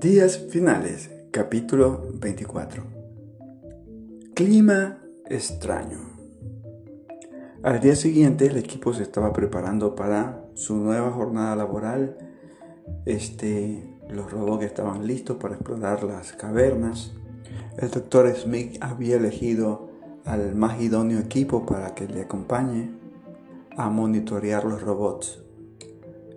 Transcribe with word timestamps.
Días 0.00 0.38
finales, 0.48 1.10
capítulo 1.30 2.02
24. 2.14 2.82
Clima 4.32 4.98
extraño. 5.26 5.98
Al 7.62 7.80
día 7.80 7.94
siguiente 7.94 8.46
el 8.46 8.56
equipo 8.56 8.94
se 8.94 9.02
estaba 9.02 9.34
preparando 9.34 9.94
para 9.94 10.42
su 10.54 10.76
nueva 10.76 11.10
jornada 11.10 11.54
laboral. 11.54 12.16
Este, 13.04 14.00
los 14.08 14.32
robots 14.32 14.64
estaban 14.64 15.06
listos 15.06 15.36
para 15.36 15.56
explorar 15.56 16.02
las 16.02 16.32
cavernas. 16.32 17.12
El 17.76 17.90
doctor 17.90 18.34
Smith 18.34 18.78
había 18.80 19.16
elegido 19.16 19.90
al 20.24 20.54
más 20.54 20.80
idóneo 20.80 21.18
equipo 21.18 21.66
para 21.66 21.94
que 21.94 22.08
le 22.08 22.22
acompañe 22.22 22.90
a 23.76 23.90
monitorear 23.90 24.64
los 24.64 24.80
robots 24.80 25.42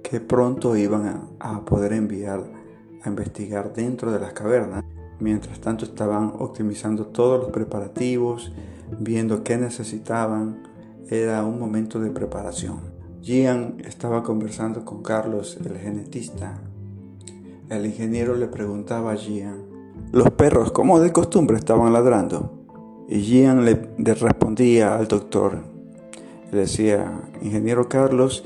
que 0.04 0.20
pronto 0.20 0.76
iban 0.76 1.30
a 1.40 1.64
poder 1.64 1.94
enviar 1.94 2.63
a 3.04 3.10
investigar 3.10 3.74
dentro 3.74 4.12
de 4.12 4.20
las 4.20 4.34
cavernas. 4.34 4.84
Mientras 5.20 5.60
tanto 5.60 5.86
estaban 5.86 6.34
optimizando 6.40 7.08
todos 7.08 7.40
los 7.40 7.52
preparativos, 7.52 8.52
viendo 9.00 9.44
qué 9.44 9.58
necesitaban. 9.58 10.64
Era 11.10 11.44
un 11.44 11.60
momento 11.60 12.00
de 12.00 12.10
preparación. 12.10 12.80
Gian 13.22 13.78
estaba 13.86 14.24
conversando 14.24 14.84
con 14.84 15.04
Carlos, 15.04 15.58
el 15.64 15.78
genetista. 15.78 16.60
El 17.70 17.86
ingeniero 17.86 18.36
le 18.36 18.48
preguntaba 18.48 19.14
a 19.14 19.16
Gian, 19.16 19.74
los 20.12 20.30
perros, 20.32 20.72
como 20.72 21.00
de 21.00 21.12
costumbre, 21.12 21.58
estaban 21.58 21.94
ladrando. 21.94 22.52
Y 23.10 23.22
Gian 23.22 23.66
le, 23.66 23.90
le 23.98 24.14
respondía 24.14 24.96
al 24.96 25.08
doctor. 25.08 25.60
Le 26.52 26.60
decía, 26.60 27.22
ingeniero 27.42 27.90
Carlos, 27.90 28.46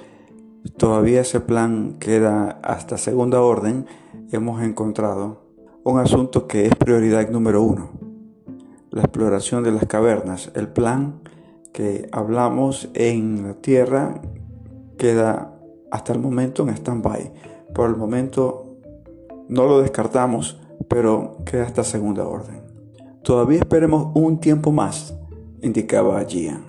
todavía 0.69 1.21
ese 1.21 1.39
plan 1.39 1.97
queda 1.99 2.59
hasta 2.63 2.97
segunda 2.97 3.41
orden 3.41 3.85
hemos 4.31 4.61
encontrado 4.61 5.47
un 5.83 5.99
asunto 5.99 6.47
que 6.47 6.65
es 6.65 6.75
prioridad 6.75 7.29
número 7.29 7.61
uno, 7.61 7.91
la 8.91 9.03
exploración 9.03 9.63
de 9.63 9.71
las 9.71 9.85
cavernas. 9.85 10.51
El 10.53 10.67
plan 10.67 11.21
que 11.71 12.09
hablamos 12.11 12.89
en 12.93 13.43
la 13.43 13.53
Tierra 13.53 14.19
queda 14.97 15.53
hasta 15.91 16.11
el 16.11 16.19
momento 16.19 16.63
en 16.63 16.69
stand-by. 16.69 17.31
Por 17.73 17.89
el 17.89 17.95
momento 17.95 18.75
no 19.47 19.65
lo 19.65 19.81
descartamos, 19.81 20.59
pero 20.89 21.37
queda 21.45 21.63
hasta 21.63 21.83
segunda 21.83 22.27
orden. 22.27 22.61
Todavía 23.23 23.59
esperemos 23.59 24.11
un 24.13 24.39
tiempo 24.39 24.71
más, 24.71 25.15
indicaba 25.61 26.23
Gian. 26.25 26.65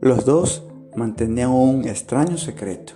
Los 0.00 0.24
dos 0.24 0.65
mantenían 0.96 1.50
un 1.50 1.86
extraño 1.86 2.38
secreto. 2.38 2.94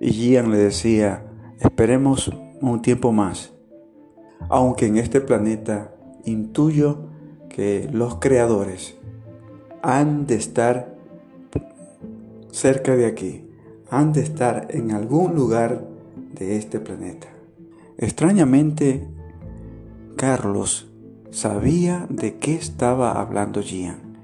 Y 0.00 0.10
Gian 0.10 0.50
le 0.50 0.58
decía, 0.58 1.24
esperemos 1.60 2.30
un 2.60 2.82
tiempo 2.82 3.12
más, 3.12 3.52
aunque 4.48 4.86
en 4.86 4.96
este 4.96 5.20
planeta 5.20 5.94
intuyo 6.24 7.06
que 7.48 7.88
los 7.92 8.16
creadores 8.16 8.96
han 9.82 10.26
de 10.26 10.34
estar 10.34 10.96
cerca 12.50 12.96
de 12.96 13.06
aquí, 13.06 13.48
han 13.90 14.12
de 14.12 14.22
estar 14.22 14.68
en 14.70 14.90
algún 14.90 15.34
lugar 15.34 15.84
de 16.34 16.56
este 16.56 16.80
planeta. 16.80 17.28
Extrañamente, 17.98 19.06
Carlos 20.16 20.90
sabía 21.30 22.06
de 22.08 22.38
qué 22.38 22.54
estaba 22.54 23.20
hablando 23.20 23.62
Gian. 23.62 24.18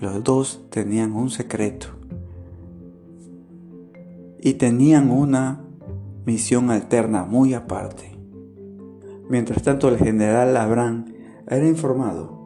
Los 0.00 0.22
dos 0.22 0.64
tenían 0.70 1.12
un 1.12 1.30
secreto 1.30 1.88
y 4.44 4.54
tenían 4.54 5.10
una 5.10 5.64
misión 6.26 6.70
alterna 6.70 7.24
muy 7.24 7.54
aparte. 7.54 8.16
Mientras 9.30 9.62
tanto, 9.62 9.88
el 9.88 9.96
general 9.96 10.54
Abraham 10.58 11.06
era 11.48 11.66
informado 11.66 12.44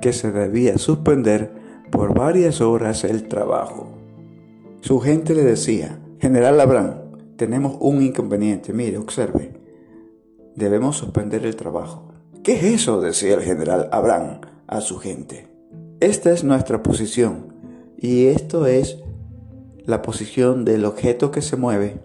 que 0.00 0.12
se 0.12 0.30
debía 0.30 0.78
suspender 0.78 1.52
por 1.90 2.14
varias 2.14 2.60
horas 2.60 3.02
el 3.02 3.26
trabajo. 3.26 3.88
Su 4.80 5.00
gente 5.00 5.34
le 5.34 5.42
decía, 5.42 5.98
General 6.20 6.60
Abraham, 6.60 6.94
tenemos 7.36 7.76
un 7.80 8.02
inconveniente, 8.02 8.72
mire, 8.72 8.96
observe, 8.96 9.60
debemos 10.54 10.96
suspender 10.96 11.44
el 11.44 11.56
trabajo. 11.56 12.08
¿Qué 12.44 12.54
es 12.54 12.62
eso? 12.62 13.00
decía 13.00 13.34
el 13.34 13.42
general 13.42 13.88
Abraham 13.90 14.42
a 14.68 14.80
su 14.80 14.98
gente. 14.98 15.48
Esta 15.98 16.30
es 16.30 16.44
nuestra 16.44 16.84
posición 16.84 17.52
y 17.98 18.26
esto 18.26 18.66
es 18.66 19.02
la 19.86 20.02
posición 20.02 20.64
del 20.64 20.84
objeto 20.84 21.30
que 21.30 21.42
se 21.42 21.56
mueve 21.56 22.00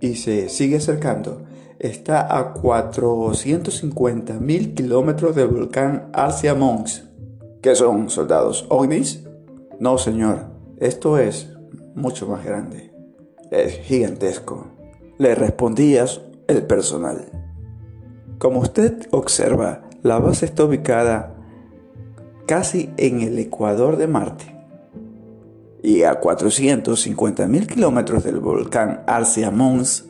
y 0.00 0.14
se 0.14 0.48
sigue 0.48 0.76
acercando. 0.76 1.42
Está 1.78 2.38
a 2.38 2.52
450 2.54 4.34
mil 4.34 4.74
kilómetros 4.74 5.34
del 5.34 5.48
volcán 5.48 6.10
Arcia 6.12 6.54
Mons. 6.54 7.08
¿Qué 7.60 7.74
son, 7.74 8.08
soldados? 8.08 8.66
¿OVNIs? 8.68 9.24
No, 9.80 9.98
señor. 9.98 10.46
Esto 10.78 11.18
es 11.18 11.52
mucho 11.94 12.28
más 12.28 12.44
grande. 12.44 12.92
Es 13.50 13.80
gigantesco. 13.80 14.68
Le 15.18 15.34
respondías 15.34 16.20
el 16.46 16.62
personal. 16.62 17.30
Como 18.38 18.60
usted 18.60 19.08
observa, 19.10 19.82
la 20.02 20.18
base 20.18 20.46
está 20.46 20.64
ubicada 20.64 21.34
casi 22.46 22.90
en 22.96 23.20
el 23.20 23.38
ecuador 23.38 23.96
de 23.96 24.06
Marte 24.06 24.51
y 25.82 26.04
a 26.04 26.20
450.000 26.20 27.66
kilómetros 27.66 28.24
del 28.24 28.38
volcán 28.38 29.02
Arcia 29.06 29.50
Mons 29.50 30.06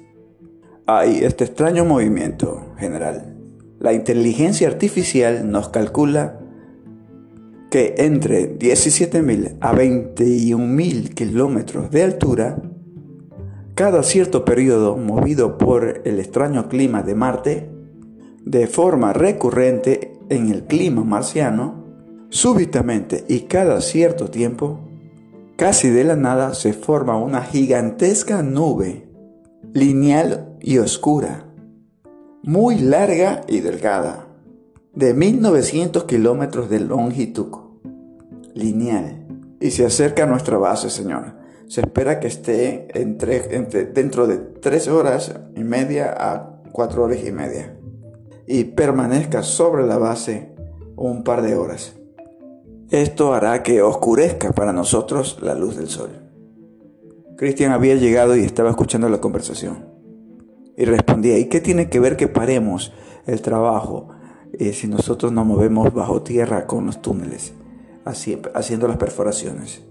hay 0.87 1.25
este 1.25 1.45
extraño 1.45 1.85
movimiento 1.85 2.75
general. 2.77 3.37
La 3.79 3.93
inteligencia 3.93 4.69
artificial 4.69 5.51
nos 5.51 5.71
calcula 5.71 6.39
que 7.71 7.95
entre 7.99 8.59
17.000 8.59 9.57
a 9.61 9.73
21.000 9.73 11.15
kilómetros 11.15 11.91
de 11.91 12.03
altura, 12.03 12.61
cada 13.75 14.03
cierto 14.03 14.45
periodo 14.45 14.99
movido 14.99 15.57
por 15.57 16.03
el 16.05 16.21
extraño 16.21 16.69
clima 16.69 17.03
de 17.03 17.15
Marte, 17.15 17.71
de 18.45 18.67
forma 18.67 19.15
recurrente 19.15 20.13
en 20.29 20.51
el 20.51 20.65
clima 20.65 21.03
marciano, 21.03 21.87
súbitamente 22.29 23.25
y 23.29 23.41
cada 23.41 23.81
cierto 23.81 24.31
tiempo, 24.31 24.92
Casi 25.63 25.91
de 25.91 26.03
la 26.03 26.17
nada 26.17 26.55
se 26.55 26.73
forma 26.73 27.17
una 27.17 27.41
gigantesca 27.43 28.43
nube, 28.43 29.09
lineal 29.73 30.57
y 30.61 30.79
oscura, 30.79 31.45
muy 32.43 32.81
larga 32.81 33.43
y 33.47 33.61
delgada, 33.61 34.27
de 34.93 35.15
1900 35.15 36.03
kilómetros 36.03 36.69
de 36.69 36.81
longitud, 36.81 37.57
lineal, 38.55 39.25
y 39.61 39.71
se 39.71 39.87
acerca 39.87 40.25
a 40.25 40.27
nuestra 40.27 40.59
base, 40.59 40.91
Señor. 40.91 41.37
Se 41.69 41.83
espera 41.83 42.19
que 42.19 42.27
esté 42.27 42.89
entre, 43.01 43.47
dentro 43.95 44.27
de 44.27 44.39
3 44.39 44.89
horas 44.89 45.33
y 45.55 45.63
media 45.63 46.13
a 46.19 46.61
4 46.73 47.05
horas 47.05 47.19
y 47.25 47.31
media, 47.31 47.79
y 48.49 48.65
permanezca 48.65 49.45
sobre 49.45 49.87
la 49.87 49.99
base 49.99 50.57
un 50.97 51.23
par 51.23 51.41
de 51.41 51.55
horas. 51.55 51.95
Esto 52.93 53.33
hará 53.33 53.63
que 53.63 53.81
oscurezca 53.81 54.53
para 54.53 54.75
nosotros 54.75 55.39
la 55.41 55.55
luz 55.55 55.79
del 55.79 55.89
sol. 55.89 56.11
Cristian 57.39 57.73
había 57.73 57.95
llegado 57.95 58.37
y 58.37 58.43
estaba 58.43 58.69
escuchando 58.69 59.09
la 59.09 59.19
conversación. 59.19 59.87
Y 60.77 60.85
respondía, 60.85 61.39
¿y 61.39 61.47
qué 61.47 61.63
tiene 61.63 61.89
que 61.89 62.01
ver 62.01 62.19
que 62.19 62.29
paremos 62.29 62.93
el 63.27 63.41
trabajo 63.41 64.11
eh, 64.53 64.75
si 64.75 64.89
nosotros 64.89 65.33
nos 65.33 65.47
movemos 65.47 65.95
bajo 65.95 66.21
tierra 66.21 66.67
con 66.67 66.85
los 66.85 67.01
túneles, 67.01 67.55
haciendo 68.05 68.89
las 68.89 68.99
perforaciones? 68.99 69.83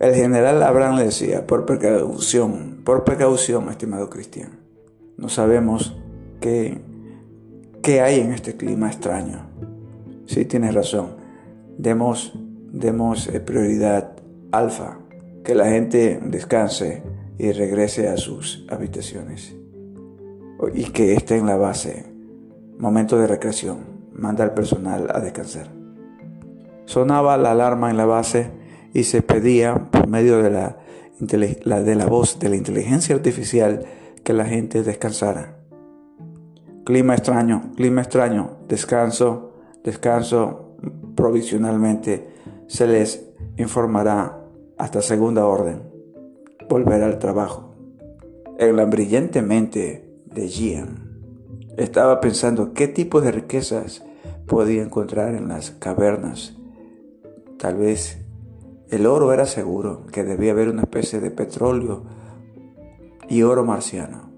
El 0.00 0.14
general 0.14 0.62
Abraham 0.62 0.96
le 0.96 1.04
decía, 1.04 1.46
por 1.46 1.66
precaución, 1.66 2.80
por 2.82 3.04
precaución, 3.04 3.68
estimado 3.68 4.08
Cristian, 4.08 4.58
no 5.18 5.28
sabemos 5.28 5.94
qué, 6.40 6.80
qué 7.82 8.00
hay 8.00 8.20
en 8.20 8.32
este 8.32 8.56
clima 8.56 8.86
extraño. 8.86 9.50
Sí, 10.24 10.46
tienes 10.46 10.72
razón 10.74 11.25
demos, 11.78 12.32
demos 12.72 13.28
eh, 13.28 13.40
prioridad 13.40 14.16
alfa, 14.52 14.98
que 15.44 15.54
la 15.54 15.66
gente 15.66 16.20
descanse 16.22 17.02
y 17.38 17.52
regrese 17.52 18.08
a 18.08 18.16
sus 18.16 18.66
habitaciones 18.70 19.54
y 20.74 20.84
que 20.84 21.14
esté 21.14 21.36
en 21.36 21.46
la 21.46 21.56
base. 21.56 22.06
Momento 22.78 23.18
de 23.18 23.26
recreación, 23.26 23.78
manda 24.12 24.44
al 24.44 24.54
personal 24.54 25.08
a 25.14 25.20
descansar. 25.20 25.68
Sonaba 26.86 27.36
la 27.36 27.52
alarma 27.52 27.90
en 27.90 27.96
la 27.96 28.06
base 28.06 28.50
y 28.92 29.04
se 29.04 29.22
pedía 29.22 29.74
por 29.90 30.08
medio 30.08 30.42
de 30.42 30.50
la, 30.50 30.76
de 31.18 31.94
la 31.94 32.06
voz 32.06 32.38
de 32.38 32.48
la 32.48 32.56
inteligencia 32.56 33.14
artificial 33.14 33.84
que 34.22 34.32
la 34.32 34.44
gente 34.44 34.82
descansara. 34.82 35.58
Clima 36.84 37.14
extraño, 37.14 37.72
clima 37.76 38.02
extraño, 38.02 38.58
descanso, 38.68 39.52
descanso, 39.82 40.65
provisionalmente 41.16 42.28
se 42.68 42.86
les 42.86 43.26
informará 43.56 44.44
hasta 44.76 45.02
segunda 45.02 45.46
orden. 45.46 45.82
Volver 46.68 47.02
al 47.02 47.18
trabajo. 47.18 47.74
En 48.58 48.76
la 48.76 48.84
brillantemente 48.84 50.08
de 50.26 50.48
Gian. 50.48 51.06
Estaba 51.76 52.20
pensando 52.20 52.72
qué 52.72 52.88
tipo 52.88 53.20
de 53.20 53.32
riquezas 53.32 54.04
podía 54.46 54.82
encontrar 54.82 55.34
en 55.34 55.48
las 55.48 55.72
cavernas. 55.72 56.56
Tal 57.58 57.76
vez 57.76 58.18
el 58.90 59.06
oro 59.06 59.32
era 59.32 59.46
seguro, 59.46 60.06
que 60.06 60.24
debía 60.24 60.52
haber 60.52 60.68
una 60.68 60.82
especie 60.82 61.20
de 61.20 61.30
petróleo 61.30 62.04
y 63.28 63.42
oro 63.42 63.64
marciano. 63.64 64.30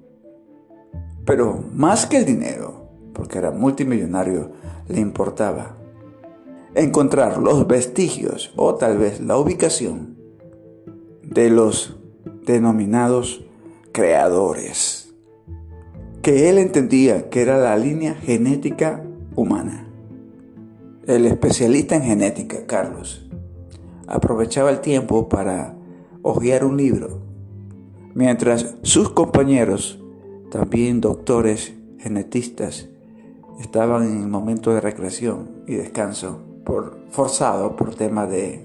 Pero 1.25 1.63
más 1.75 2.07
que 2.07 2.19
el 2.19 2.25
dinero, 2.25 2.89
porque 3.13 3.39
era 3.39 3.51
multimillonario, 3.51 4.53
le 4.89 5.01
importaba 5.01 5.78
encontrar 6.75 7.39
los 7.39 7.67
vestigios 7.67 8.53
o 8.57 8.75
tal 8.75 8.99
vez 8.99 9.21
la 9.21 9.39
ubicación 9.39 10.17
de 11.23 11.51
los 11.51 11.97
denominados 12.47 13.45
creadores, 13.93 15.15
que 16.23 16.49
él 16.49 16.59
entendía 16.59 17.31
que 17.31 17.43
era 17.43 17.59
la 17.59 17.77
línea 17.77 18.15
genética 18.15 19.05
humana. 19.35 19.87
El 21.07 21.27
especialista 21.27 21.97
en 21.97 22.03
genética, 22.03 22.67
Carlos, 22.67 23.29
aprovechaba 24.07 24.71
el 24.71 24.81
tiempo 24.81 25.29
para 25.29 25.75
hojear 26.23 26.65
un 26.65 26.77
libro, 26.77 27.23
mientras 28.15 28.77
sus 28.83 29.11
compañeros, 29.11 30.03
también 30.51 31.01
doctores 31.01 31.75
genetistas, 31.99 32.89
estaban 33.61 34.05
en 34.05 34.23
el 34.23 34.29
momento 34.29 34.73
de 34.73 34.81
recreación 34.81 35.51
y 35.67 35.75
descanso 35.75 36.48
forzado 37.11 37.77
por 37.77 37.95
tema 37.95 38.27
de 38.27 38.65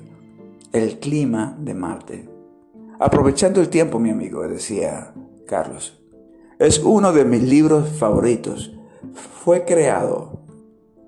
el 0.72 1.00
clima 1.00 1.58
de 1.60 1.74
Marte. 1.74 2.30
Aprovechando 3.00 3.62
el 3.62 3.70
tiempo, 3.70 4.00
mi 4.00 4.10
amigo, 4.10 4.48
decía 4.48 5.14
Carlos. 5.46 6.02
Es 6.60 6.80
uno 6.80 7.12
de 7.14 7.26
mis 7.26 7.44
libros 7.44 7.90
favoritos. 7.90 8.74
Fue 9.14 9.66
creado 9.66 10.40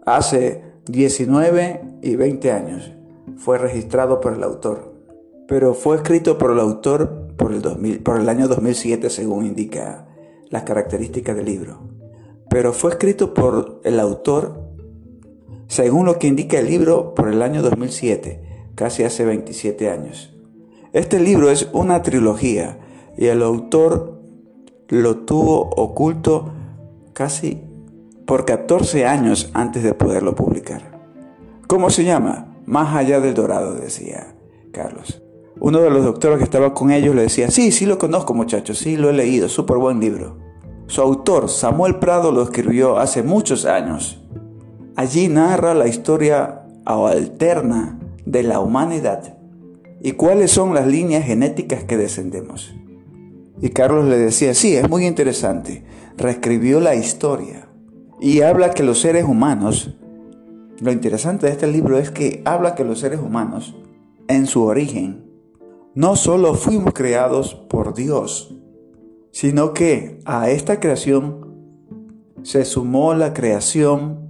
hace 0.06 0.63
19 0.88 2.00
y 2.01 2.15
20 2.15 2.51
años. 2.51 2.92
Fue 3.38 3.57
registrado 3.57 4.19
por 4.19 4.33
el 4.33 4.44
autor. 4.44 4.94
Pero 5.47 5.74
fue 5.74 5.97
escrito 5.97 6.38
por 6.38 6.51
el 6.51 6.59
autor 6.59 7.27
por 7.38 7.51
el, 7.51 7.62
2000, 7.62 8.01
por 8.01 8.19
el 8.19 8.30
año 8.30 8.47
2007, 8.47 9.09
según 9.09 9.45
indica 9.45 10.07
las 10.50 10.63
características 10.63 11.36
del 11.36 11.45
libro. 11.45 11.80
Pero 12.50 12.74
fue 12.74 12.92
escrito 12.92 13.33
por 13.33 13.81
el 13.83 14.00
autor, 14.00 14.65
según 15.68 16.06
lo 16.06 16.20
que 16.20 16.28
indica 16.28 16.60
el 16.60 16.68
libro, 16.68 17.14
por 17.16 17.28
el 17.28 17.42
año 17.42 17.62
2007, 17.62 18.70
casi 18.76 19.04
hace 19.04 19.26
27 19.26 19.90
años. 19.90 20.34
Este 20.94 21.20
libro 21.20 21.50
es 21.50 21.68
una 21.74 22.02
trilogía 22.02 22.80
y 23.18 23.26
el 23.26 23.42
autor 23.42 24.22
lo 24.90 25.18
tuvo 25.18 25.70
oculto 25.72 26.52
casi 27.14 27.62
por 28.26 28.46
14 28.46 29.06
años 29.06 29.50
antes 29.54 29.84
de 29.84 29.94
poderlo 29.94 30.36
publicar. 30.36 31.00
¿Cómo 31.68 31.90
se 31.90 32.04
llama? 32.04 32.56
Más 32.66 32.96
allá 32.96 33.20
del 33.20 33.34
dorado, 33.34 33.74
decía 33.74 34.36
Carlos. 34.72 35.22
Uno 35.60 35.80
de 35.80 35.90
los 35.90 36.04
doctores 36.04 36.38
que 36.38 36.44
estaba 36.44 36.74
con 36.74 36.92
ellos 36.92 37.16
le 37.16 37.24
decía, 37.24 37.50
sí, 37.50 37.72
sí 37.72 37.86
lo 37.86 37.98
conozco 37.98 38.34
muchachos, 38.34 38.78
sí 38.78 38.98
lo 38.98 39.10
he 39.10 39.14
leído, 39.14 39.48
súper 39.48 39.78
buen 39.78 40.00
libro. 40.00 40.38
Su 40.88 41.02
autor, 41.02 41.50
Samuel 41.50 41.96
Prado, 41.96 42.32
lo 42.32 42.44
escribió 42.44 42.98
hace 42.98 43.24
muchos 43.24 43.66
años. 43.66 44.22
Allí 44.95 45.27
narra 45.27 45.74
la 45.74 45.88
historia 45.88 46.62
alterna 46.86 48.00
de 48.25 48.44
la 48.44 48.59
humanidad 48.59 49.36
¿Y 50.06 50.12
cuáles 50.12 50.51
son 50.51 50.75
las 50.75 50.86
líneas 50.86 51.25
genéticas 51.25 51.83
que 51.83 51.97
descendemos? 51.97 52.75
Y 53.59 53.69
Carlos 53.69 54.06
le 54.06 54.19
decía, 54.19 54.53
sí, 54.53 54.75
es 54.75 54.88
muy 54.88 55.07
interesante. 55.07 55.83
Reescribió 56.15 56.80
la 56.80 56.94
historia 56.94 57.68
y 58.21 58.42
habla 58.42 58.69
que 58.69 58.83
los 58.83 59.00
seres 59.00 59.24
humanos, 59.24 59.97
lo 60.80 60.92
interesante 60.92 61.47
de 61.47 61.53
este 61.53 61.65
libro 61.65 61.97
es 61.97 62.12
que 62.12 62.44
habla 62.45 62.75
que 62.75 62.83
los 62.83 63.00
seres 63.00 63.19
humanos, 63.19 63.75
en 64.27 64.45
su 64.45 64.62
origen, 64.62 65.25
no 65.95 66.15
solo 66.15 66.53
fuimos 66.53 66.94
creados 66.94 67.56
por 67.56 67.95
Dios, 67.95 68.56
sino 69.31 69.74
que 69.74 70.19
a 70.25 70.51
esta 70.51 70.80
creación 70.80 71.51
se 72.44 72.63
sumó 72.63 73.15
la 73.15 73.33
creación 73.33 74.25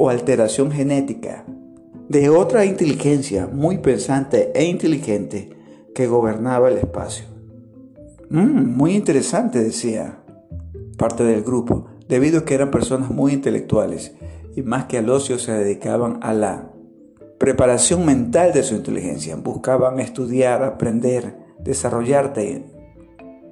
o 0.00 0.08
alteración 0.08 0.70
genética 0.70 1.44
de 2.08 2.30
otra 2.30 2.64
inteligencia 2.64 3.48
muy 3.52 3.78
pensante 3.78 4.52
e 4.54 4.64
inteligente 4.64 5.50
que 5.92 6.06
gobernaba 6.06 6.68
el 6.68 6.78
espacio. 6.78 7.26
Mm, 8.30 8.76
muy 8.76 8.94
interesante, 8.94 9.58
decía 9.58 10.20
parte 10.96 11.24
del 11.24 11.42
grupo, 11.42 11.86
debido 12.08 12.38
a 12.38 12.44
que 12.44 12.54
eran 12.54 12.70
personas 12.70 13.10
muy 13.10 13.32
intelectuales 13.32 14.14
y 14.54 14.62
más 14.62 14.84
que 14.84 14.98
al 14.98 15.10
ocio 15.10 15.36
se 15.36 15.52
dedicaban 15.52 16.20
a 16.22 16.32
la 16.32 16.70
preparación 17.38 18.06
mental 18.06 18.52
de 18.52 18.62
su 18.62 18.76
inteligencia. 18.76 19.34
Buscaban 19.34 19.98
estudiar, 19.98 20.62
aprender, 20.62 21.36
desarrollarte, 21.58 22.64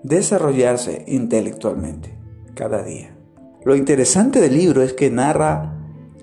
desarrollarse 0.04 1.04
intelectualmente 1.08 2.16
cada 2.54 2.84
día. 2.84 3.16
Lo 3.64 3.74
interesante 3.74 4.40
del 4.40 4.56
libro 4.56 4.82
es 4.82 4.92
que 4.92 5.10
narra 5.10 5.75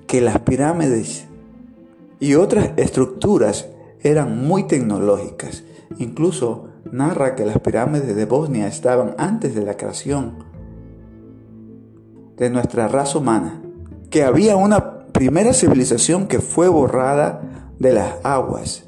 que 0.07 0.21
las 0.21 0.39
pirámides 0.39 1.25
y 2.19 2.35
otras 2.35 2.71
estructuras 2.77 3.67
eran 4.01 4.45
muy 4.45 4.63
tecnológicas. 4.63 5.63
Incluso 5.97 6.67
narra 6.91 7.35
que 7.35 7.45
las 7.45 7.59
pirámides 7.59 8.15
de 8.15 8.25
Bosnia 8.25 8.67
estaban 8.67 9.15
antes 9.17 9.55
de 9.55 9.63
la 9.63 9.75
creación 9.77 10.44
de 12.38 12.50
nuestra 12.50 12.88
raza 12.88 13.19
humana, 13.19 13.61
que 14.09 14.23
había 14.23 14.55
una 14.55 15.07
primera 15.11 15.53
civilización 15.53 16.27
que 16.27 16.39
fue 16.39 16.67
borrada 16.67 17.71
de 17.79 17.94
las 17.94 18.15
aguas. 18.23 18.85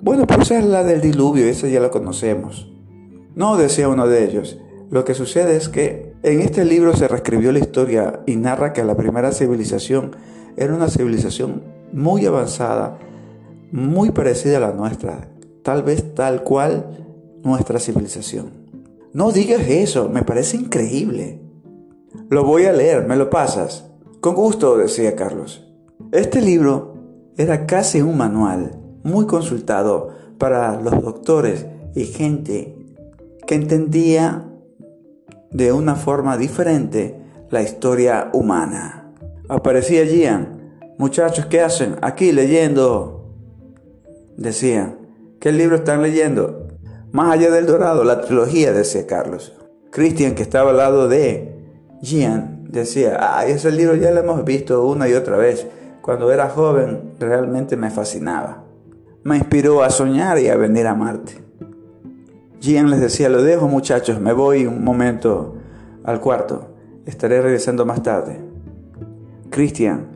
Bueno, 0.00 0.26
pues 0.26 0.50
es 0.50 0.64
la 0.64 0.82
del 0.82 1.00
diluvio, 1.00 1.46
esa 1.46 1.68
ya 1.68 1.80
la 1.80 1.90
conocemos. 1.90 2.70
No, 3.34 3.56
decía 3.56 3.88
uno 3.88 4.06
de 4.06 4.24
ellos. 4.24 4.58
Lo 4.90 5.04
que 5.04 5.14
sucede 5.14 5.56
es 5.56 5.68
que 5.68 6.14
en 6.26 6.40
este 6.40 6.64
libro 6.64 6.96
se 6.96 7.06
reescribió 7.06 7.52
la 7.52 7.60
historia 7.60 8.18
y 8.26 8.34
narra 8.34 8.72
que 8.72 8.82
la 8.82 8.96
primera 8.96 9.30
civilización 9.30 10.16
era 10.56 10.74
una 10.74 10.88
civilización 10.88 11.62
muy 11.92 12.26
avanzada, 12.26 12.98
muy 13.70 14.10
parecida 14.10 14.56
a 14.56 14.60
la 14.60 14.72
nuestra, 14.72 15.28
tal 15.62 15.84
vez 15.84 16.16
tal 16.16 16.42
cual 16.42 17.38
nuestra 17.44 17.78
civilización. 17.78 18.50
No 19.12 19.30
digas 19.30 19.68
eso, 19.68 20.08
me 20.08 20.24
parece 20.24 20.56
increíble. 20.56 21.40
Lo 22.28 22.42
voy 22.42 22.64
a 22.64 22.72
leer, 22.72 23.06
¿me 23.06 23.14
lo 23.14 23.30
pasas? 23.30 23.88
Con 24.20 24.34
gusto, 24.34 24.76
decía 24.76 25.14
Carlos. 25.14 25.64
Este 26.10 26.42
libro 26.42 26.96
era 27.36 27.66
casi 27.66 28.02
un 28.02 28.16
manual 28.16 28.72
muy 29.04 29.26
consultado 29.26 30.08
para 30.38 30.80
los 30.80 31.00
doctores 31.00 31.66
y 31.94 32.06
gente 32.06 32.76
que 33.46 33.54
entendía 33.54 34.55
de 35.56 35.72
una 35.72 35.94
forma 35.94 36.36
diferente 36.36 37.18
la 37.50 37.62
historia 37.62 38.28
humana. 38.34 39.10
Aparecía 39.48 40.04
Gian, 40.04 40.56
Muchachos, 40.98 41.46
¿qué 41.46 41.60
hacen? 41.60 41.96
Aquí 42.02 42.32
leyendo. 42.32 43.34
Decían, 44.36 44.98
¿qué 45.40 45.52
libro 45.52 45.76
están 45.76 46.02
leyendo? 46.02 46.68
Más 47.12 47.32
allá 47.32 47.50
del 47.50 47.66
dorado, 47.66 48.04
la 48.04 48.20
trilogía, 48.20 48.72
decía 48.72 49.06
Carlos. 49.06 49.54
Christian, 49.90 50.34
que 50.34 50.42
estaba 50.42 50.70
al 50.70 50.76
lado 50.76 51.08
de 51.08 51.54
Gian, 52.02 52.64
decía, 52.70 53.16
ah, 53.18 53.46
ese 53.46 53.72
libro 53.72 53.94
ya 53.94 54.10
lo 54.10 54.20
hemos 54.20 54.44
visto 54.44 54.86
una 54.86 55.08
y 55.08 55.14
otra 55.14 55.38
vez. 55.38 55.66
Cuando 56.02 56.30
era 56.30 56.50
joven 56.50 57.14
realmente 57.18 57.76
me 57.76 57.90
fascinaba. 57.90 58.64
Me 59.22 59.36
inspiró 59.36 59.82
a 59.82 59.88
soñar 59.88 60.38
y 60.38 60.48
a 60.48 60.56
venir 60.56 60.86
a 60.86 60.94
Marte. 60.94 61.45
Gian 62.66 62.90
les 62.90 63.00
decía, 63.00 63.28
lo 63.28 63.44
dejo 63.44 63.68
muchachos, 63.68 64.20
me 64.20 64.32
voy 64.32 64.66
un 64.66 64.82
momento 64.82 65.54
al 66.02 66.20
cuarto. 66.20 66.74
Estaré 67.04 67.40
regresando 67.40 67.86
más 67.86 68.02
tarde. 68.02 68.40
Christian, 69.50 70.08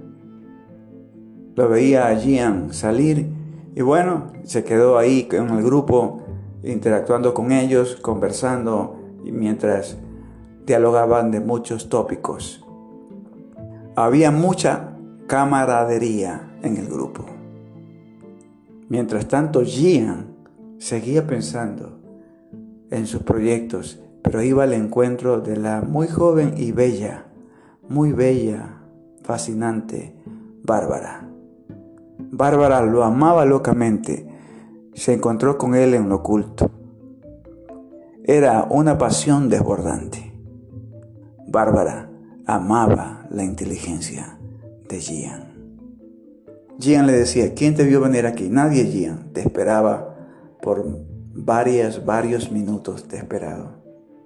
lo 1.54 1.69
veía 1.69 2.09
a 2.09 2.16
Gian 2.16 2.73
salir 2.73 3.28
y 3.76 3.83
bueno, 3.83 4.33
se 4.42 4.64
quedó 4.64 4.99
ahí 4.99 5.28
con 5.28 5.50
el 5.50 5.62
grupo, 5.62 6.23
interactuando 6.64 7.35
con 7.35 7.52
ellos, 7.52 7.95
conversando 8.02 8.97
mientras 9.23 9.97
dialogaban 10.66 11.30
de 11.30 11.38
muchos 11.38 11.88
tópicos. 11.88 12.66
Había 13.95 14.33
mucha 14.33 14.97
camaradería 15.28 16.50
en 16.62 16.76
el 16.78 16.88
grupo. 16.88 17.25
Mientras 18.88 19.28
tanto, 19.28 19.62
Gian 19.64 20.35
seguía 20.78 21.28
pensando 21.28 22.00
en 22.91 23.07
sus 23.07 23.23
proyectos, 23.23 24.01
pero 24.23 24.43
iba 24.43 24.65
al 24.65 24.73
encuentro 24.73 25.41
de 25.41 25.57
la 25.57 25.81
muy 25.83 26.09
joven 26.09 26.55
y 26.57 26.73
bella, 26.73 27.27
muy 27.89 28.13
bella, 28.13 28.81
fascinante 29.23 30.15
Bárbara. 30.63 31.29
Bárbara 32.19 32.83
lo 32.83 33.03
amaba 33.03 33.45
locamente. 33.45 34.27
Se 34.95 35.15
encontró 35.15 35.59
con 35.59 35.75
él 35.75 35.95
en 35.95 36.09
lo 36.09 36.17
oculto. 36.17 36.71
Era 38.25 38.67
una 38.71 38.99
pasión 38.99 39.49
desbordante. 39.49 40.33
Bárbara 41.49 42.11
amaba 42.47 43.27
la 43.31 43.43
inteligencia 43.43 44.39
de 44.89 45.01
Gian. 45.01 45.51
Gian 46.79 47.07
le 47.07 47.13
decía, 47.13 47.55
¿quién 47.55 47.75
te 47.75 47.85
vio 47.85 48.01
venir 48.01 48.27
aquí? 48.27 48.49
Nadie, 48.49 48.85
Gian. 48.85 49.33
Te 49.33 49.41
esperaba 49.41 50.15
por 50.63 50.87
varios, 51.33 52.05
varios 52.05 52.51
minutos, 52.51 53.07
he 53.13 53.17
esperado. 53.17 53.81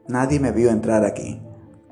Nadie 0.08 0.40
me 0.40 0.52
vio 0.52 0.70
entrar 0.70 1.04
aquí. 1.04 1.40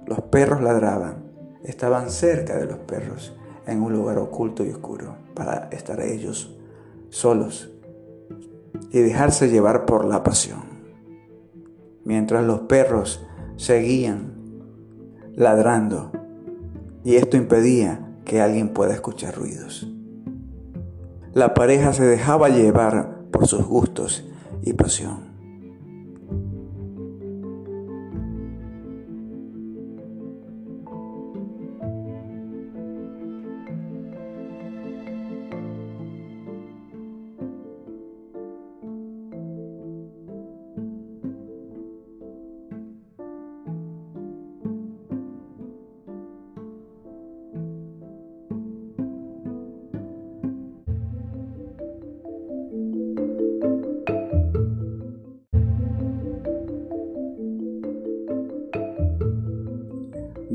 Los 0.07 0.21
perros 0.23 0.63
ladraban. 0.63 1.31
Estaban 1.65 2.11
cerca 2.11 2.57
de 2.57 2.67
los 2.67 2.79
perros, 2.79 3.37
en 3.67 3.83
un 3.83 3.93
lugar 3.93 4.19
oculto 4.19 4.65
y 4.65 4.71
oscuro, 4.71 5.17
para 5.35 5.69
estar 5.71 6.01
ellos 6.01 6.57
solos 7.09 7.71
y 8.91 9.01
dejarse 9.01 9.49
llevar 9.49 9.87
por 9.87 10.05
la 10.05 10.23
pasión. 10.25 10.63
Mientras 12.05 12.45
los 12.45 12.61
perros 12.63 13.25
seguían 13.57 14.35
ladrando 15.35 16.11
y 17.05 17.15
esto 17.15 17.37
impedía 17.37 18.09
que 18.25 18.41
alguien 18.41 18.71
pueda 18.71 18.93
escuchar 18.93 19.37
ruidos. 19.37 19.89
La 21.33 21.55
pareja 21.55 21.93
se 21.93 22.05
dejaba 22.05 22.49
llevar 22.49 23.23
por 23.31 23.47
sus 23.47 23.65
gustos 23.65 24.29
y 24.63 24.73
pasión. 24.73 25.32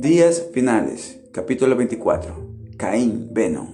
Días 0.08 0.42
finales, 0.54 1.20
capítulo 1.34 1.76
24. 1.76 2.34
Caín 2.78 3.28
Venom. 3.34 3.68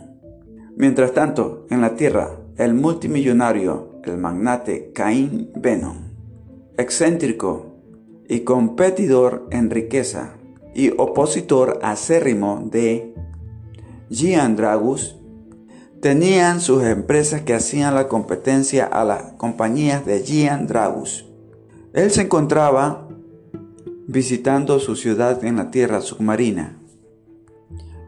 Mientras 0.76 1.14
tanto, 1.14 1.68
en 1.70 1.80
la 1.80 1.96
tierra, 1.96 2.40
el 2.58 2.74
multimillonario, 2.74 4.02
el 4.04 4.18
magnate 4.18 4.92
Caín 4.94 5.52
Venom, 5.56 5.96
excéntrico 6.76 7.76
y 8.28 8.40
competidor 8.40 9.48
en 9.52 9.70
riqueza 9.70 10.34
y 10.74 10.90
opositor 10.98 11.78
acérrimo 11.84 12.68
de 12.72 13.14
Gian 14.10 14.56
Dragus, 14.56 15.20
tenían 16.02 16.62
sus 16.62 16.84
empresas 16.84 17.42
que 17.42 17.54
hacían 17.54 17.94
la 17.94 18.08
competencia 18.08 18.86
a 18.86 19.06
las 19.06 19.34
compañías 19.34 20.04
de 20.04 20.24
Gian 20.24 20.66
Dragus. 20.66 21.30
Él 21.94 22.10
se 22.10 22.24
encontraba 22.24 23.03
visitando 24.08 24.80
su 24.80 24.96
ciudad 24.96 25.44
en 25.46 25.56
la 25.56 25.72
tierra 25.72 26.02
submarina 26.02 26.80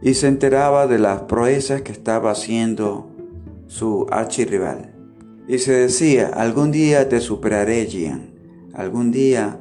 y 0.02 0.14
se 0.14 0.28
enteraba 0.28 0.88
de 0.88 1.00
las 1.00 1.22
proezas 1.24 1.82
que 1.82 1.92
estaba 1.92 2.32
haciendo 2.32 3.10
su 3.68 4.06
archirrival. 4.12 4.94
Y 5.48 5.60
se 5.60 5.74
decía, 5.74 6.28
algún 6.28 6.72
día 6.72 7.08
te 7.10 7.22
superaré, 7.22 7.86
Gian, 7.86 8.32
algún 8.74 9.12
día 9.12 9.60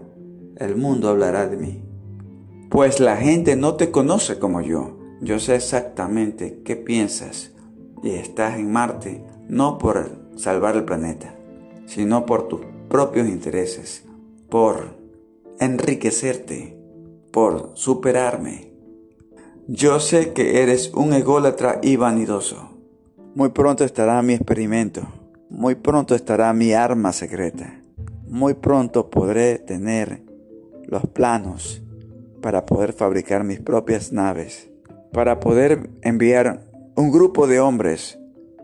el 0.57 0.77
mundo 0.77 1.09
hablará 1.09 1.49
de 1.49 1.57
mí. 1.57 1.83
Pues 2.71 3.01
la 3.01 3.17
gente 3.17 3.57
no 3.57 3.77
te 3.77 3.91
conoce 3.91 4.39
como 4.39 4.61
yo, 4.61 4.99
yo 5.21 5.39
sé 5.39 5.55
exactamente 5.55 6.61
qué 6.65 6.77
piensas 6.77 7.53
y 8.03 8.11
estás 8.11 8.59
en 8.59 8.71
Marte 8.71 9.25
no 9.49 9.79
por 9.79 10.11
salvar 10.37 10.77
el 10.77 10.85
planeta, 10.85 11.35
sino 11.87 12.27
por 12.27 12.49
tus 12.49 12.61
propios 12.89 13.29
intereses, 13.29 14.05
por 14.49 15.04
enriquecerte, 15.61 16.79
por 17.33 17.73
superarme. 17.75 18.73
Yo 19.67 19.99
sé 19.99 20.33
que 20.33 20.63
eres 20.63 20.93
un 20.95 21.13
ególatra 21.13 21.81
y 21.83 21.97
vanidoso. 21.97 22.71
Muy 23.35 23.49
pronto 23.49 23.83
estará 23.85 24.23
mi 24.23 24.35
experimento. 24.35 25.03
Muy 25.51 25.75
pronto 25.75 26.15
estará 26.15 26.53
mi 26.53 26.73
arma 26.73 27.13
secreta. 27.13 27.81
Muy 28.29 28.55
pronto 28.55 29.11
podré 29.11 29.59
tener 29.59 30.23
los 30.87 31.07
planos 31.07 31.83
para 32.41 32.67
poder 32.67 32.93
fabricar 32.93 33.43
mis 33.43 33.59
propias 33.59 34.13
naves. 34.13 34.71
Para 35.13 35.41
poder 35.41 35.91
enviar 36.03 36.61
un 36.95 37.11
grupo 37.11 37.47
de 37.47 37.59
hombres, 37.59 38.19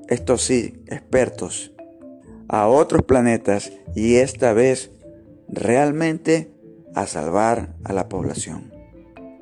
estos 0.08 0.42
sí, 0.42 0.82
expertos, 0.86 1.72
a 2.48 2.68
otros 2.68 3.02
planetas 3.02 3.72
y 3.94 4.16
esta 4.16 4.52
vez 4.52 4.90
realmente 5.48 6.52
a 6.94 7.06
salvar 7.06 7.74
a 7.84 7.92
la 7.92 8.08
población. 8.08 8.72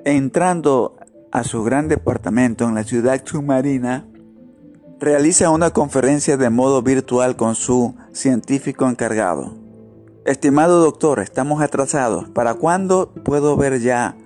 Entrando 0.04 0.96
a 1.32 1.44
su 1.44 1.62
gran 1.62 1.88
departamento 1.88 2.68
en 2.68 2.74
la 2.74 2.84
ciudad 2.84 3.20
submarina, 3.24 4.06
realiza 5.00 5.50
una 5.50 5.70
conferencia 5.70 6.36
de 6.36 6.50
modo 6.50 6.82
virtual 6.82 7.36
con 7.36 7.54
su 7.54 7.94
científico 8.12 8.88
encargado. 8.88 9.54
Estimado 10.24 10.80
doctor, 10.80 11.20
estamos 11.20 11.62
atrasados. 11.62 12.28
¿Para 12.30 12.54
cuándo 12.54 13.12
puedo 13.24 13.56
ver 13.56 13.80
ya 13.80 14.16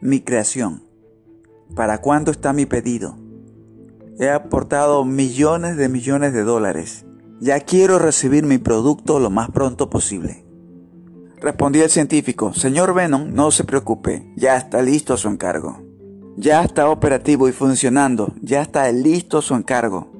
mi 0.00 0.20
creación? 0.20 0.82
¿Para 1.74 1.98
cuándo 1.98 2.30
está 2.30 2.52
mi 2.52 2.66
pedido? 2.66 3.16
He 4.18 4.30
aportado 4.30 5.04
millones 5.04 5.76
de 5.76 5.88
millones 5.88 6.32
de 6.32 6.42
dólares. 6.42 7.06
Ya 7.40 7.60
quiero 7.60 7.98
recibir 7.98 8.44
mi 8.44 8.58
producto 8.58 9.18
lo 9.18 9.30
más 9.30 9.50
pronto 9.50 9.88
posible. 9.88 10.44
Respondió 11.40 11.84
el 11.84 11.90
científico, 11.90 12.52
señor 12.52 12.92
Venom, 12.92 13.32
no 13.32 13.50
se 13.50 13.64
preocupe, 13.64 14.30
ya 14.36 14.58
está 14.58 14.82
listo 14.82 15.16
su 15.16 15.28
encargo. 15.28 15.78
Ya 16.36 16.62
está 16.62 16.90
operativo 16.90 17.48
y 17.48 17.52
funcionando, 17.52 18.34
ya 18.42 18.60
está 18.60 18.90
listo 18.92 19.40
su 19.40 19.54
encargo. 19.54 20.12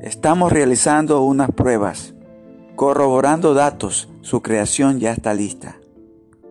Estamos 0.00 0.52
realizando 0.52 1.22
unas 1.24 1.50
pruebas, 1.50 2.14
corroborando 2.76 3.52
datos, 3.52 4.08
su 4.20 4.42
creación 4.42 5.00
ya 5.00 5.12
está 5.12 5.34
lista. 5.34 5.76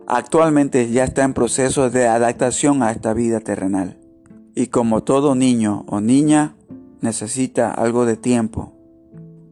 Actualmente 0.06 0.90
ya 0.90 1.04
está 1.04 1.24
en 1.24 1.32
proceso 1.32 1.88
de 1.88 2.06
adaptación 2.06 2.82
a 2.82 2.90
esta 2.90 3.14
vida 3.14 3.40
terrenal. 3.40 3.98
Y 4.54 4.66
como 4.66 5.02
todo 5.02 5.34
niño 5.34 5.84
o 5.88 6.00
niña, 6.00 6.56
necesita 7.00 7.70
algo 7.70 8.04
de 8.04 8.16
tiempo 8.16 8.74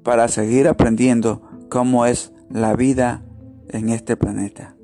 para 0.02 0.28
seguir 0.28 0.68
aprendiendo 0.68 1.42
cómo 1.70 2.06
es 2.06 2.32
la 2.50 2.74
vida 2.74 3.22
en 3.70 3.90
este 3.90 4.16
planeta. 4.16 4.74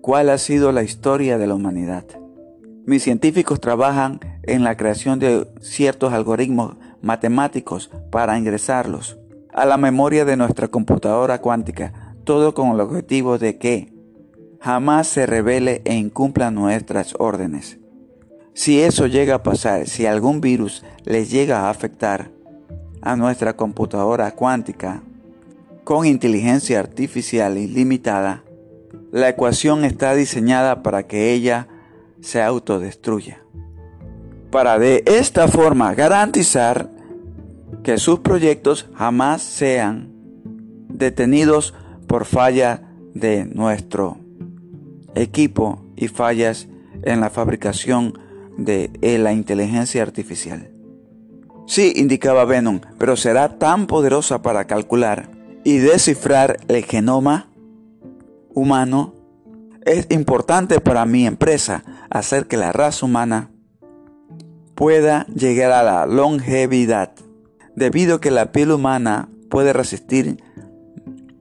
¿Cuál 0.00 0.30
ha 0.30 0.38
sido 0.38 0.72
la 0.72 0.82
historia 0.82 1.38
de 1.38 1.46
la 1.46 1.54
humanidad? 1.54 2.04
Mis 2.84 3.04
científicos 3.04 3.60
trabajan 3.60 4.18
en 4.42 4.64
la 4.64 4.76
creación 4.76 5.18
de 5.18 5.46
ciertos 5.60 6.12
algoritmos 6.12 6.76
matemáticos 7.00 7.90
para 8.10 8.36
ingresarlos 8.38 9.18
a 9.52 9.66
la 9.66 9.76
memoria 9.76 10.24
de 10.24 10.36
nuestra 10.36 10.68
computadora 10.68 11.40
cuántica, 11.40 12.16
todo 12.24 12.54
con 12.54 12.70
el 12.70 12.80
objetivo 12.80 13.38
de 13.38 13.58
que 13.58 13.92
jamás 14.60 15.08
se 15.08 15.26
revele 15.26 15.82
e 15.84 15.94
incumpla 15.94 16.50
nuestras 16.50 17.14
órdenes. 17.18 17.78
Si 18.54 18.80
eso 18.80 19.06
llega 19.06 19.36
a 19.36 19.42
pasar, 19.42 19.86
si 19.86 20.06
algún 20.06 20.40
virus 20.40 20.84
les 21.04 21.30
llega 21.30 21.60
a 21.60 21.70
afectar 21.70 22.30
a 23.00 23.16
nuestra 23.16 23.56
computadora 23.56 24.30
cuántica, 24.32 25.02
con 25.84 26.06
inteligencia 26.06 26.78
artificial 26.80 27.58
ilimitada, 27.58 28.44
la 29.10 29.28
ecuación 29.28 29.84
está 29.84 30.14
diseñada 30.14 30.82
para 30.82 31.06
que 31.06 31.32
ella 31.32 31.68
se 32.20 32.42
autodestruya. 32.42 33.42
Para 34.50 34.78
de 34.78 35.02
esta 35.06 35.48
forma 35.48 35.94
garantizar 35.94 36.90
que 37.82 37.98
sus 37.98 38.20
proyectos 38.20 38.88
jamás 38.94 39.42
sean 39.42 40.12
detenidos 40.88 41.74
por 42.06 42.24
falla 42.24 42.82
de 43.14 43.44
nuestro 43.44 44.18
equipo 45.14 45.82
y 45.96 46.08
fallas 46.08 46.68
en 47.02 47.20
la 47.20 47.30
fabricación 47.30 48.18
de 48.56 48.90
la 49.18 49.32
inteligencia 49.32 50.02
artificial. 50.02 50.70
Sí, 51.66 51.92
indicaba 51.96 52.44
Venom, 52.44 52.80
pero 52.98 53.16
será 53.16 53.58
tan 53.58 53.86
poderosa 53.86 54.42
para 54.42 54.66
calcular 54.66 55.31
y 55.64 55.78
descifrar 55.78 56.58
el 56.68 56.84
genoma 56.84 57.48
humano, 58.54 59.14
es 59.84 60.06
importante 60.10 60.80
para 60.80 61.06
mi 61.06 61.26
empresa 61.26 61.82
hacer 62.10 62.46
que 62.46 62.56
la 62.56 62.72
raza 62.72 63.06
humana 63.06 63.50
pueda 64.74 65.26
llegar 65.26 65.72
a 65.72 65.82
la 65.82 66.06
longevidad, 66.06 67.12
debido 67.76 68.16
a 68.16 68.20
que 68.20 68.30
la 68.30 68.52
piel 68.52 68.72
humana 68.72 69.28
puede 69.50 69.72
resistir 69.72 70.42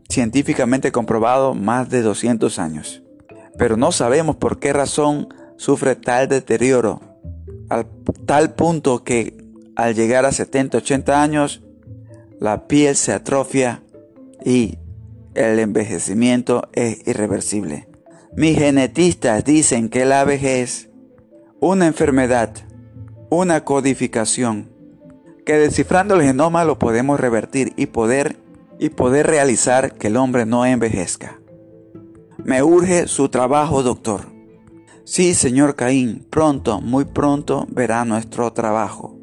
científicamente 0.09 0.91
comprobado 0.91 1.53
más 1.53 1.89
de 1.89 2.01
200 2.01 2.59
años. 2.59 3.03
Pero 3.57 3.77
no 3.77 3.91
sabemos 3.91 4.35
por 4.35 4.59
qué 4.59 4.73
razón 4.73 5.29
sufre 5.57 5.95
tal 5.95 6.27
deterioro, 6.27 7.01
al 7.69 7.87
tal 8.25 8.53
punto 8.53 9.03
que 9.03 9.37
al 9.75 9.95
llegar 9.95 10.25
a 10.25 10.31
70, 10.31 10.79
80 10.79 11.21
años, 11.21 11.61
la 12.39 12.67
piel 12.67 12.95
se 12.95 13.13
atrofia 13.13 13.81
y 14.43 14.77
el 15.33 15.59
envejecimiento 15.59 16.69
es 16.73 17.07
irreversible. 17.07 17.87
Mis 18.35 18.57
genetistas 18.57 19.43
dicen 19.43 19.89
que 19.89 20.05
la 20.05 20.23
vejez, 20.23 20.89
una 21.59 21.87
enfermedad, 21.87 22.53
una 23.29 23.63
codificación, 23.63 24.71
que 25.45 25.57
descifrando 25.57 26.15
el 26.15 26.21
genoma 26.21 26.65
lo 26.65 26.79
podemos 26.79 27.19
revertir 27.19 27.73
y 27.75 27.87
poder 27.87 28.37
y 28.79 28.89
poder 28.89 29.27
realizar 29.27 29.93
que 29.93 30.07
el 30.07 30.17
hombre 30.17 30.45
no 30.45 30.65
envejezca. 30.65 31.39
Me 32.43 32.63
urge 32.63 33.07
su 33.07 33.29
trabajo, 33.29 33.83
doctor. 33.83 34.21
Sí, 35.03 35.35
señor 35.35 35.75
Caín, 35.75 36.25
pronto, 36.29 36.81
muy 36.81 37.05
pronto 37.05 37.67
verá 37.69 38.05
nuestro 38.05 38.51
trabajo. 38.53 39.20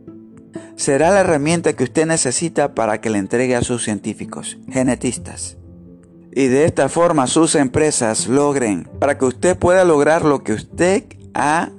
Será 0.79 1.11
la 1.11 1.23
herramienta 1.23 1.73
que 1.73 1.83
usted 1.83 2.07
necesita 2.07 2.73
para 2.77 3.01
que 3.01 3.11
le 3.11 3.19
entregue 3.19 3.57
a 3.57 3.63
sus 3.63 3.83
científicos, 3.83 4.59
genetistas. 4.71 5.57
Y 6.31 6.47
de 6.47 6.67
esta 6.67 6.89
forma 6.89 7.27
sus 7.27 7.57
empresas 7.57 8.29
logren, 8.29 8.89
para 9.01 9.19
que 9.19 9.25
usted 9.25 9.59
pueda 9.59 9.85
lograr 9.85 10.25
lo 10.25 10.45
que 10.45 10.53
usted 10.53 11.03
ha 11.35 11.71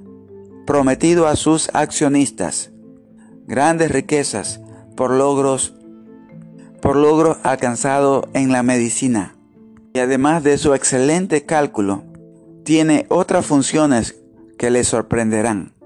prometido 0.67 1.27
a 1.27 1.37
sus 1.37 1.69
accionistas. 1.73 2.71
Grandes 3.47 3.89
riquezas 3.89 4.59
por 4.97 5.11
logros 5.11 5.75
por 6.81 6.97
logros 6.97 7.37
alcanzados 7.43 8.25
en 8.33 8.51
la 8.51 8.63
medicina. 8.63 9.33
Y 9.93 9.99
además 9.99 10.43
de 10.43 10.57
su 10.57 10.73
excelente 10.73 11.45
cálculo, 11.45 12.03
tiene 12.65 13.05
otras 13.07 13.45
funciones 13.45 14.19
que 14.57 14.69
le 14.69 14.83
sorprenderán. 14.83 15.78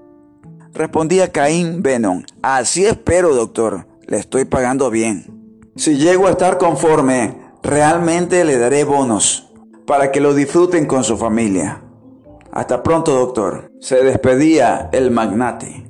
Respondía 0.74 1.30
Caín 1.30 1.82
Venom, 1.82 2.24
así 2.42 2.84
espero 2.84 3.32
doctor, 3.32 3.86
le 4.08 4.18
estoy 4.18 4.44
pagando 4.44 4.90
bien. 4.90 5.70
Si 5.76 5.96
llego 5.96 6.26
a 6.26 6.30
estar 6.30 6.58
conforme, 6.58 7.36
realmente 7.62 8.44
le 8.44 8.58
daré 8.58 8.82
bonos 8.82 9.52
para 9.86 10.10
que 10.10 10.20
lo 10.20 10.34
disfruten 10.34 10.86
con 10.86 11.04
su 11.04 11.16
familia. 11.16 11.80
Hasta 12.50 12.82
pronto 12.82 13.12
doctor. 13.14 13.70
Se 13.80 14.02
despedía 14.02 14.88
el 14.92 15.12
magnate. 15.12 15.86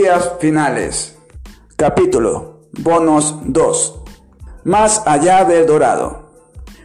Días 0.00 0.32
finales. 0.38 1.14
Capítulo. 1.76 2.60
Bonos 2.72 3.36
2. 3.44 4.00
Más 4.64 5.02
allá 5.04 5.44
del 5.44 5.66
dorado. 5.66 6.30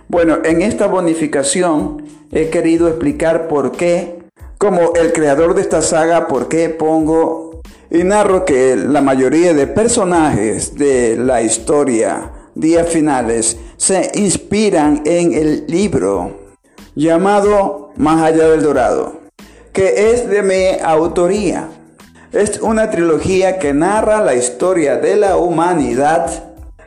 Bueno, 0.10 0.40
en 0.44 0.62
esta 0.62 0.88
bonificación 0.88 2.04
he 2.34 2.50
querido 2.50 2.90
explicar 2.90 3.48
por 3.48 3.72
qué, 3.72 4.20
como 4.58 4.96
el 4.96 5.14
creador 5.14 5.56
de 5.56 5.62
esta 5.62 5.82
saga, 5.82 6.28
por 6.28 6.50
qué 6.50 6.68
pongo 6.68 7.62
y 7.90 8.04
narro 8.04 8.44
que 8.44 8.76
la 8.76 9.00
mayoría 9.00 9.54
de 9.54 9.68
personajes 9.68 10.76
de 10.76 11.16
la 11.16 11.42
historia 11.42 12.34
Días 12.54 12.90
finales 12.90 13.58
se 13.78 14.12
inspiran 14.16 15.04
en 15.06 15.32
el 15.32 15.64
libro 15.68 16.52
llamado 16.96 17.92
Más 17.96 18.22
allá 18.22 18.50
del 18.50 18.62
dorado, 18.62 19.22
que 19.72 20.12
es 20.12 20.28
de 20.28 20.44
mi 20.44 20.84
autoría. 20.84 21.75
Es 22.36 22.60
una 22.60 22.90
trilogía 22.90 23.60
que 23.60 23.74
narra 23.74 24.22
la 24.22 24.36
historia 24.36 24.98
de 24.98 25.16
la 25.16 25.38
humanidad. 25.38 26.30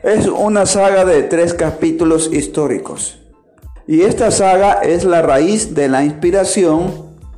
Es 0.03 0.27
una 0.27 0.67
saga 0.67 1.05
de 1.05 1.23
tres 1.23 1.55
capítulos 1.55 2.31
históricos. 2.31 3.17
Y 3.87 4.03
esta 4.03 4.29
saga 4.29 4.73
es 4.73 5.05
la 5.05 5.23
raíz 5.23 5.73
de 5.73 5.89
la 5.89 6.03
inspiración 6.03 6.93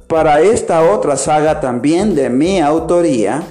para 0.08 0.42
esta 0.42 0.92
otra 0.92 1.16
saga 1.16 1.62
también 1.62 2.14
de 2.14 2.30
mi 2.30 2.60
autoría, 2.60 3.44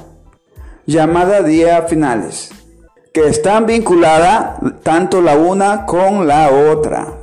llamada 0.84 1.40
Día 1.42 1.80
Finales, 1.88 2.50
que 3.14 3.28
están 3.28 3.64
vinculadas 3.64 4.56
tanto 4.82 5.22
la 5.22 5.38
una 5.38 5.86
con 5.86 6.28
la 6.28 6.50
otra, 6.50 7.14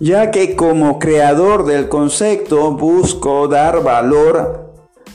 ya 0.00 0.30
que 0.30 0.56
como 0.56 0.98
creador 0.98 1.66
del 1.66 1.90
concepto 1.90 2.70
busco 2.70 3.46
dar 3.46 3.82
valor 3.82 4.61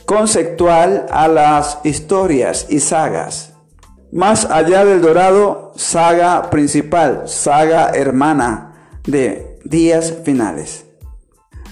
conceptual 0.07 1.05
a 1.11 1.27
las 1.27 1.79
historias 1.83 2.65
y 2.69 2.79
sagas. 2.79 3.53
Más 4.11 4.45
allá 4.45 4.85
del 4.85 5.01
dorado, 5.01 5.73
saga 5.75 6.49
principal, 6.49 7.23
saga 7.25 7.91
hermana 7.93 8.99
de 9.05 9.59
días 9.65 10.13
finales. 10.23 10.85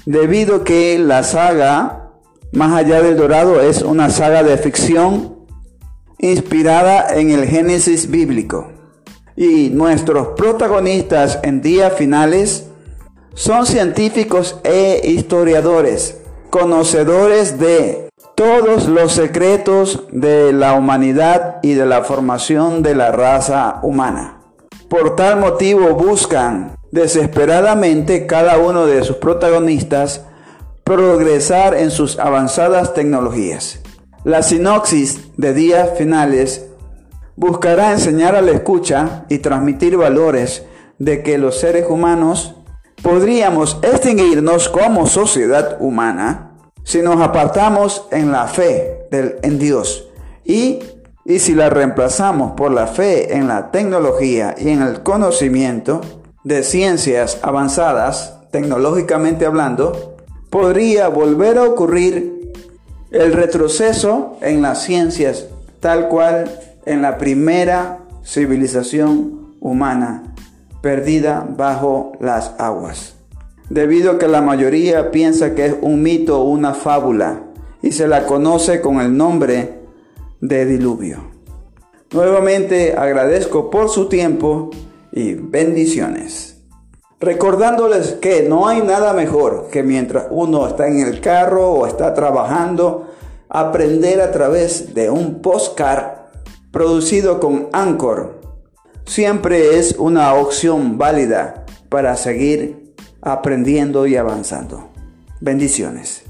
Debido 0.05 0.63
que 0.63 0.99
la 0.99 1.23
saga 1.23 2.11
Más 2.51 2.71
allá 2.71 3.01
del 3.01 3.17
dorado 3.17 3.59
es 3.59 3.81
una 3.81 4.09
saga 4.09 4.41
de 4.41 4.57
ficción 4.57 5.35
inspirada 6.19 7.13
en 7.15 7.31
el 7.31 7.45
Génesis 7.45 8.09
bíblico. 8.09 8.71
Y 9.35 9.71
nuestros 9.71 10.29
protagonistas 10.37 11.39
en 11.43 11.61
días 11.61 11.91
finales 11.93 12.67
son 13.33 13.65
científicos 13.65 14.57
e 14.63 15.01
historiadores, 15.03 16.21
conocedores 16.49 17.59
de 17.59 18.04
todos 18.35 18.89
los 18.89 19.13
secretos 19.13 20.03
de 20.11 20.51
la 20.51 20.73
humanidad 20.73 21.57
y 21.63 21.73
de 21.73 21.85
la 21.85 22.03
formación 22.03 22.83
de 22.83 22.93
la 22.93 23.13
raza 23.13 23.79
humana. 23.81 24.41
Por 24.89 25.15
tal 25.15 25.39
motivo 25.39 25.95
buscan 25.95 26.75
desesperadamente 26.91 28.27
cada 28.27 28.57
uno 28.57 28.85
de 28.85 29.03
sus 29.03 29.15
protagonistas 29.17 30.25
progresar 30.83 31.75
en 31.75 31.91
sus 31.91 32.19
avanzadas 32.19 32.93
tecnologías. 32.93 33.79
La 34.25 34.43
sinopsis 34.43 35.31
de 35.37 35.53
días 35.53 35.97
finales 35.97 36.67
buscará 37.37 37.93
enseñar 37.93 38.35
a 38.35 38.41
la 38.41 38.51
escucha 38.51 39.25
y 39.29 39.39
transmitir 39.39 39.95
valores 39.95 40.63
de 40.99 41.23
que 41.23 41.37
los 41.37 41.57
seres 41.57 41.85
humanos 41.89 42.55
podríamos 43.01 43.79
extinguirnos 43.81 44.67
como 44.67 45.07
sociedad 45.07 45.77
humana 45.79 46.44
si 46.85 47.01
nos 47.01 47.19
apartamos 47.19 48.05
en 48.11 48.31
la 48.31 48.47
fe 48.47 49.07
en 49.11 49.57
Dios. 49.57 50.07
Y, 50.45 50.79
y 51.25 51.39
si 51.39 51.55
la 51.55 51.69
reemplazamos 51.69 52.51
por 52.51 52.71
la 52.71 52.85
fe 52.85 53.35
en 53.35 53.47
la 53.47 53.71
tecnología 53.71 54.55
y 54.57 54.69
en 54.69 54.83
el 54.83 55.01
conocimiento 55.01 56.01
de 56.43 56.63
ciencias 56.63 57.39
avanzadas, 57.41 58.37
tecnológicamente 58.51 59.47
hablando, 59.47 60.15
podría 60.51 61.07
volver 61.07 61.57
a 61.57 61.63
ocurrir 61.63 62.53
el 63.09 63.33
retroceso 63.33 64.37
en 64.41 64.61
las 64.61 64.83
ciencias 64.83 65.47
tal 65.79 66.07
cual 66.07 66.51
en 66.85 67.01
la 67.01 67.17
primera 67.17 67.97
civilización 68.23 69.55
humana 69.59 70.35
perdida 70.81 71.45
bajo 71.49 72.11
las 72.19 72.53
aguas 72.59 73.14
debido 73.69 74.11
a 74.11 74.17
que 74.17 74.27
la 74.27 74.41
mayoría 74.41 75.11
piensa 75.11 75.55
que 75.55 75.65
es 75.65 75.75
un 75.81 76.01
mito 76.01 76.39
o 76.39 76.49
una 76.49 76.73
fábula 76.73 77.43
y 77.81 77.91
se 77.91 78.07
la 78.07 78.25
conoce 78.25 78.81
con 78.81 78.99
el 78.99 79.15
nombre 79.15 79.79
de 80.41 80.65
diluvio. 80.65 81.35
Nuevamente 82.11 82.95
agradezco 82.97 83.69
por 83.69 83.89
su 83.89 84.07
tiempo 84.07 84.69
y 85.11 85.33
bendiciones. 85.33 86.61
Recordándoles 87.19 88.13
que 88.13 88.43
no 88.43 88.67
hay 88.67 88.81
nada 88.81 89.13
mejor 89.13 89.69
que 89.71 89.83
mientras 89.83 90.25
uno 90.29 90.67
está 90.67 90.87
en 90.87 90.99
el 90.99 91.21
carro 91.21 91.71
o 91.71 91.87
está 91.87 92.13
trabajando, 92.13 93.07
aprender 93.49 94.21
a 94.21 94.31
través 94.31 94.93
de 94.93 95.09
un 95.09 95.41
postcard 95.41 96.25
producido 96.71 97.39
con 97.39 97.69
Anchor. 97.71 98.41
Siempre 99.05 99.79
es 99.79 99.95
una 99.97 100.33
opción 100.33 100.97
válida 100.97 101.65
para 101.89 102.17
seguir 102.17 102.84
aprendiendo 103.25 104.05
y 104.05 104.15
avanzando. 104.15 104.87
Bendiciones. 105.41 106.24